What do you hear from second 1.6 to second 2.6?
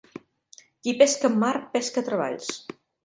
pesca treballs.